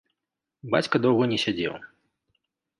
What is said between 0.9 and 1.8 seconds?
доўга не сядзеў.